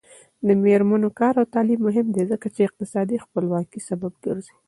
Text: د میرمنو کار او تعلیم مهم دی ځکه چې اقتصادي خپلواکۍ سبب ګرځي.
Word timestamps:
د 0.47 0.49
میرمنو 0.63 1.09
کار 1.19 1.33
او 1.39 1.45
تعلیم 1.55 1.79
مهم 1.87 2.07
دی 2.15 2.23
ځکه 2.31 2.47
چې 2.55 2.61
اقتصادي 2.67 3.17
خپلواکۍ 3.25 3.79
سبب 3.89 4.13
ګرځي. 4.25 4.53